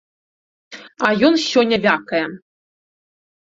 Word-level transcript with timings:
А 1.07 1.11
ён 1.27 1.37
сёння 1.43 1.77
вякае. 1.85 2.23